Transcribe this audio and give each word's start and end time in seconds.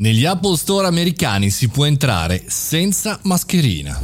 Negli 0.00 0.24
Apple 0.26 0.56
Store 0.56 0.86
americani 0.86 1.50
si 1.50 1.66
può 1.66 1.84
entrare 1.84 2.44
senza 2.46 3.18
mascherina. 3.24 4.00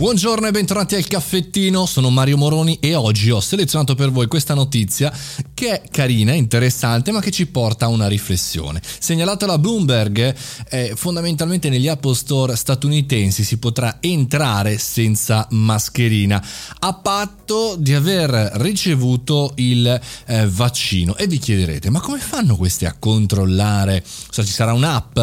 Buongiorno 0.00 0.46
e 0.46 0.50
bentornati 0.50 0.94
al 0.94 1.06
caffettino, 1.06 1.84
sono 1.84 2.08
Mario 2.08 2.38
Moroni 2.38 2.78
e 2.80 2.94
oggi 2.94 3.30
ho 3.30 3.38
selezionato 3.38 3.94
per 3.94 4.10
voi 4.10 4.28
questa 4.28 4.54
notizia 4.54 5.12
che 5.60 5.82
è 5.82 5.88
carina, 5.90 6.32
interessante, 6.32 7.12
ma 7.12 7.20
che 7.20 7.30
ci 7.30 7.44
porta 7.46 7.84
a 7.84 7.88
una 7.88 8.08
riflessione. 8.08 8.80
Segnalata 8.82 9.44
la 9.44 9.58
Bloomberg, 9.58 10.34
eh, 10.70 10.94
fondamentalmente 10.96 11.68
negli 11.68 11.86
Apple 11.86 12.14
Store 12.14 12.56
statunitensi 12.56 13.44
si 13.44 13.58
potrà 13.58 13.98
entrare 14.00 14.78
senza 14.78 15.46
mascherina, 15.50 16.42
a 16.78 16.94
patto 16.94 17.76
di 17.78 17.92
aver 17.92 18.30
ricevuto 18.54 19.52
il 19.56 20.00
eh, 20.24 20.46
vaccino. 20.48 21.14
E 21.18 21.26
vi 21.26 21.36
chiederete, 21.36 21.90
ma 21.90 22.00
come 22.00 22.20
fanno 22.20 22.56
questi 22.56 22.86
a 22.86 22.96
controllare? 22.98 24.02
So, 24.30 24.42
ci 24.42 24.52
sarà 24.52 24.72
un'app? 24.72 25.18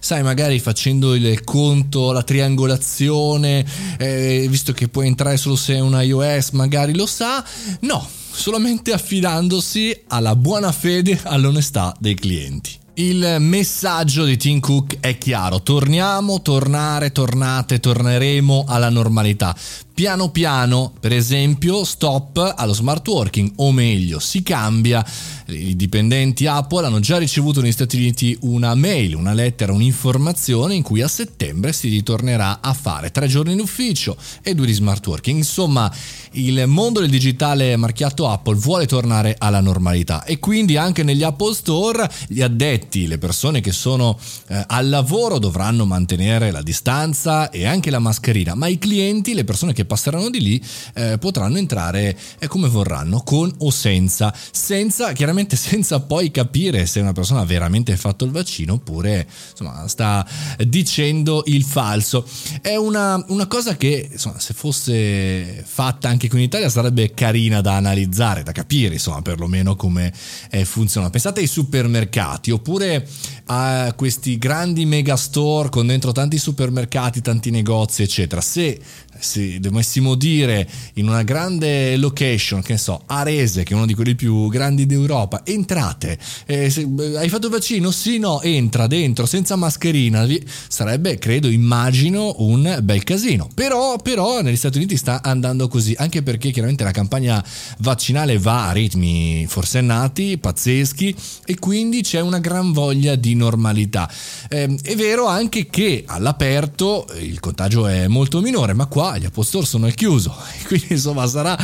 Sai, 0.00 0.22
magari 0.22 0.58
facendo 0.58 1.14
il 1.14 1.42
conto, 1.44 2.12
la 2.12 2.22
triangolazione... 2.22 3.64
Eh, 3.96 4.46
visto 4.50 4.74
che 4.74 4.88
puoi 4.88 5.06
entrare 5.06 5.38
solo 5.38 5.56
se 5.56 5.76
è 5.76 5.80
un 5.80 5.98
iOS, 5.98 6.50
magari 6.50 6.94
lo 6.94 7.06
sa. 7.06 7.42
No, 7.80 8.06
solamente 8.38 8.92
affidandosi 8.92 10.04
alla 10.06 10.36
buona 10.36 10.70
fede, 10.70 11.18
all'onestà 11.24 11.92
dei 11.98 12.14
clienti. 12.14 12.70
Il 12.94 13.36
messaggio 13.40 14.24
di 14.24 14.36
Tim 14.36 14.60
Cook 14.60 14.98
è 15.00 15.18
chiaro, 15.18 15.60
torniamo, 15.60 16.40
tornare, 16.40 17.10
tornate, 17.10 17.80
torneremo 17.80 18.64
alla 18.66 18.90
normalità. 18.90 19.56
Piano 19.98 20.30
piano, 20.30 20.92
per 21.00 21.12
esempio, 21.12 21.82
stop 21.82 22.54
allo 22.56 22.72
smart 22.72 23.04
working, 23.08 23.54
o 23.56 23.72
meglio, 23.72 24.20
si 24.20 24.44
cambia 24.44 25.04
i 25.48 25.76
dipendenti 25.76 26.46
Apple 26.46 26.84
hanno 26.84 27.00
già 27.00 27.16
ricevuto 27.16 27.62
negli 27.62 27.72
Stati 27.72 27.96
Uniti 27.96 28.36
una 28.42 28.74
mail, 28.74 29.14
una 29.14 29.32
lettera, 29.32 29.72
un'informazione 29.72 30.74
in 30.74 30.82
cui 30.82 31.00
a 31.00 31.08
settembre 31.08 31.72
si 31.72 31.88
ritornerà 31.88 32.60
a 32.60 32.74
fare 32.74 33.10
tre 33.10 33.28
giorni 33.28 33.54
in 33.54 33.60
ufficio 33.60 34.16
e 34.42 34.54
due 34.54 34.66
di 34.66 34.72
smart 34.72 35.06
working. 35.06 35.38
Insomma, 35.38 35.90
il 36.32 36.66
mondo 36.66 37.00
del 37.00 37.08
digitale 37.08 37.76
marchiato 37.76 38.28
Apple 38.28 38.56
vuole 38.56 38.86
tornare 38.86 39.36
alla 39.38 39.60
normalità 39.60 40.24
e 40.24 40.38
quindi 40.38 40.76
anche 40.76 41.02
negli 41.02 41.22
Apple 41.22 41.54
Store 41.54 42.10
gli 42.26 42.42
addetti, 42.42 43.06
le 43.06 43.18
persone 43.18 43.60
che 43.60 43.72
sono 43.72 44.18
eh, 44.48 44.64
al 44.66 44.88
lavoro 44.90 45.38
dovranno 45.38 45.86
mantenere 45.86 46.50
la 46.50 46.62
distanza 46.62 47.48
e 47.48 47.66
anche 47.66 47.90
la 47.90 47.98
mascherina, 48.00 48.54
ma 48.54 48.66
i 48.66 48.78
clienti, 48.78 49.32
le 49.32 49.44
persone 49.44 49.72
che 49.72 49.86
passeranno 49.88 50.30
di 50.30 50.40
lì, 50.40 50.64
eh, 50.94 51.18
potranno 51.18 51.56
entrare 51.58 52.16
eh, 52.38 52.46
come 52.46 52.68
vorranno, 52.68 53.22
con 53.22 53.52
o 53.58 53.70
senza, 53.70 54.32
senza 54.52 55.12
chiaramente 55.12 55.56
senza 55.58 55.98
poi 56.00 56.30
capire 56.30 56.86
se 56.86 57.00
una 57.00 57.12
persona 57.12 57.40
ha 57.40 57.44
veramente 57.44 57.96
fatto 57.96 58.24
il 58.24 58.30
vaccino 58.30 58.74
oppure 58.74 59.26
insomma, 59.50 59.88
sta 59.88 60.24
dicendo 60.66 61.42
il 61.46 61.64
falso. 61.64 62.24
È 62.60 62.76
una, 62.76 63.22
una 63.28 63.46
cosa 63.46 63.76
che 63.76 64.08
insomma, 64.12 64.38
se 64.38 64.54
fosse 64.54 65.64
fatta 65.66 66.08
anche 66.08 66.28
qui 66.28 66.38
in 66.38 66.44
Italia 66.44 66.68
sarebbe 66.68 67.14
carina 67.14 67.60
da 67.60 67.76
analizzare, 67.76 68.42
da 68.42 68.52
capire 68.52 68.94
insomma 68.94 69.22
perlomeno 69.22 69.74
come 69.74 70.12
eh, 70.50 70.64
funziona. 70.64 71.10
Pensate 71.10 71.40
ai 71.40 71.46
supermercati 71.46 72.50
oppure 72.50 73.06
a 73.46 73.92
questi 73.96 74.38
grandi 74.38 74.84
megastore 74.84 75.70
con 75.70 75.86
dentro 75.86 76.12
tanti 76.12 76.38
supermercati, 76.38 77.20
tanti 77.22 77.50
negozi 77.50 78.02
eccetera. 78.02 78.40
Se 78.40 78.78
se 79.18 79.60
dovessimo 79.60 80.14
dire 80.14 80.68
in 80.94 81.08
una 81.08 81.22
grande 81.22 81.96
location, 81.96 82.62
che 82.62 82.72
ne 82.72 82.78
so, 82.78 83.02
Arese, 83.06 83.62
che 83.62 83.72
è 83.72 83.76
uno 83.76 83.86
di 83.86 83.94
quelli 83.94 84.14
più 84.14 84.48
grandi 84.48 84.86
d'Europa, 84.86 85.42
entrate, 85.44 86.18
eh, 86.46 86.70
se, 86.70 86.86
hai 87.16 87.28
fatto 87.28 87.48
vaccino? 87.48 87.90
Sì, 87.90 88.18
no, 88.18 88.40
entra 88.42 88.86
dentro 88.86 89.26
senza 89.26 89.56
mascherina, 89.56 90.26
sarebbe, 90.68 91.18
credo, 91.18 91.48
immagino, 91.48 92.34
un 92.38 92.78
bel 92.82 93.04
casino. 93.04 93.48
Però, 93.54 93.96
però 93.98 94.40
negli 94.42 94.56
Stati 94.56 94.78
Uniti 94.78 94.96
sta 94.96 95.22
andando 95.22 95.68
così, 95.68 95.94
anche 95.98 96.22
perché 96.22 96.50
chiaramente 96.50 96.84
la 96.84 96.90
campagna 96.90 97.44
vaccinale 97.78 98.38
va 98.38 98.68
a 98.68 98.72
ritmi 98.72 99.46
forsennati, 99.48 100.38
pazzeschi, 100.38 101.14
e 101.44 101.58
quindi 101.58 102.02
c'è 102.02 102.20
una 102.20 102.38
gran 102.38 102.72
voglia 102.72 103.14
di 103.14 103.34
normalità. 103.34 104.10
Eh, 104.48 104.78
è 104.82 104.94
vero 104.96 105.26
anche 105.26 105.66
che 105.66 106.04
all'aperto 106.06 107.06
il 107.20 107.40
contagio 107.40 107.86
è 107.86 108.06
molto 108.08 108.40
minore, 108.40 108.72
ma 108.72 108.86
qua 108.86 109.07
gli 109.16 109.24
Apple 109.24 109.44
Store 109.44 109.64
sono 109.64 109.86
al 109.86 109.94
chiuso, 109.94 110.34
quindi 110.66 110.88
insomma 110.90 111.26
sarà 111.26 111.56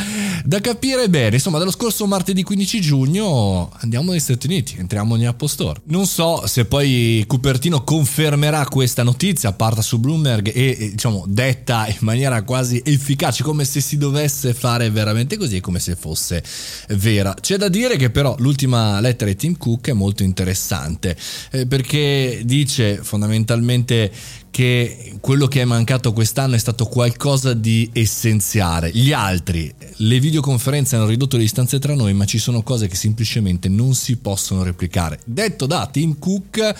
da 0.43 0.59
capire 0.61 1.09
bene. 1.09 1.35
Insomma, 1.35 1.57
dallo 1.57 1.71
scorso 1.71 2.07
martedì 2.07 2.43
15 2.43 2.81
giugno 2.81 3.71
andiamo 3.79 4.11
negli 4.11 4.19
Stati 4.19 4.47
Uniti, 4.47 4.75
entriamo 4.77 5.15
negli 5.15 5.25
Apple 5.25 5.47
Store. 5.47 5.81
Non 5.85 6.05
so 6.07 6.47
se 6.47 6.65
poi 6.65 7.23
Cupertino 7.27 7.83
confermerà 7.83 8.65
questa 8.65 9.03
notizia, 9.03 9.51
parta 9.53 9.81
su 9.81 9.99
Bloomberg 9.99 10.51
e 10.53 10.89
diciamo 10.91 11.25
detta 11.27 11.87
in 11.87 11.97
maniera 11.99 12.41
quasi 12.43 12.81
efficace, 12.83 13.43
come 13.43 13.65
se 13.65 13.81
si 13.81 13.97
dovesse 13.97 14.53
fare 14.53 14.89
veramente 14.89 15.37
così, 15.37 15.59
come 15.59 15.79
se 15.79 15.95
fosse 15.95 16.43
vera. 16.89 17.33
C'è 17.33 17.57
da 17.57 17.69
dire 17.69 17.97
che 17.97 18.09
però 18.09 18.35
l'ultima 18.39 18.99
lettera 18.99 19.29
di 19.29 19.35
Tim 19.35 19.57
Cook 19.57 19.89
è 19.89 19.93
molto 19.93 20.23
interessante, 20.23 21.15
eh, 21.51 21.65
perché 21.65 22.41
dice 22.45 22.99
fondamentalmente 23.01 24.11
che 24.55 25.17
quello 25.19 25.47
che 25.47 25.59
è 25.59 25.65
mancato 25.65 26.13
quest'anno 26.13 26.55
è 26.55 26.57
stato 26.57 26.85
qualcosa 26.85 27.53
di 27.53 27.89
essenziale. 27.91 28.89
Gli 28.89 29.11
altri, 29.11 29.69
le 29.97 30.19
videoconferenze 30.21 30.95
hanno 30.95 31.07
ridotto 31.07 31.35
le 31.35 31.41
distanze 31.41 31.77
tra 31.77 31.93
noi, 31.93 32.13
ma 32.13 32.23
ci 32.23 32.37
sono 32.37 32.63
cose 32.63 32.87
che 32.87 32.95
semplicemente 32.95 33.67
non 33.67 33.95
si 33.95 34.15
possono 34.15 34.63
replicare. 34.63 35.19
Detto 35.25 35.65
da 35.65 35.89
Tim 35.91 36.17
Cook, 36.17 36.73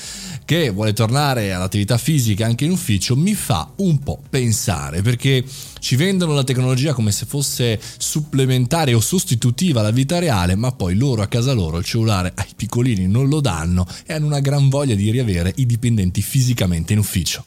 che 0.45 0.69
vuole 0.69 0.93
tornare 0.93 1.51
all'attività 1.51 1.97
fisica 1.97 2.45
anche 2.45 2.63
in 2.63 2.71
ufficio, 2.71 3.17
mi 3.17 3.33
fa 3.33 3.69
un 3.75 3.99
po' 3.99 4.21
pensare 4.29 5.01
perché 5.01 5.43
ci 5.79 5.97
vendono 5.97 6.33
la 6.33 6.45
tecnologia 6.45 6.93
come 6.93 7.11
se 7.11 7.25
fosse 7.25 7.77
supplementare 7.97 8.93
o 8.93 9.01
sostitutiva 9.01 9.81
alla 9.81 9.91
vita 9.91 10.17
reale, 10.19 10.55
ma 10.55 10.71
poi 10.71 10.95
loro 10.95 11.23
a 11.23 11.27
casa 11.27 11.51
loro 11.51 11.79
il 11.79 11.83
cellulare 11.83 12.31
ai 12.35 12.53
piccolini 12.55 13.05
non 13.05 13.27
lo 13.27 13.41
danno 13.41 13.85
e 14.05 14.13
hanno 14.13 14.27
una 14.27 14.39
gran 14.39 14.69
voglia 14.69 14.95
di 14.95 15.11
riavere 15.11 15.51
i 15.57 15.65
dipendenti 15.65 16.21
fisicamente 16.21 16.93
in 16.93 16.99
ufficio. 16.99 17.43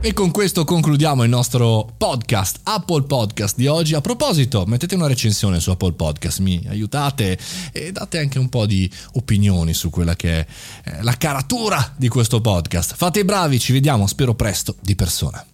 E 0.00 0.12
con 0.12 0.30
questo 0.30 0.62
concludiamo 0.62 1.24
il 1.24 1.28
nostro 1.28 1.92
podcast, 1.98 2.60
Apple 2.62 3.02
Podcast 3.02 3.56
di 3.56 3.66
oggi. 3.66 3.96
A 3.96 4.00
proposito, 4.00 4.64
mettete 4.64 4.94
una 4.94 5.08
recensione 5.08 5.58
su 5.58 5.70
Apple 5.70 5.94
Podcast, 5.94 6.38
mi 6.38 6.64
aiutate 6.68 7.36
e 7.72 7.90
date 7.90 8.18
anche 8.18 8.38
un 8.38 8.48
po' 8.48 8.64
di 8.64 8.88
opinioni 9.14 9.74
su 9.74 9.90
quella 9.90 10.14
che 10.14 10.38
è 10.38 10.46
eh, 10.84 11.02
la 11.02 11.16
caratura 11.16 11.94
di 11.96 12.06
questo 12.06 12.40
podcast. 12.40 12.94
Fate 12.94 13.20
i 13.20 13.24
bravi, 13.24 13.58
ci 13.58 13.72
vediamo, 13.72 14.06
spero 14.06 14.34
presto, 14.34 14.76
di 14.80 14.94
persona. 14.94 15.44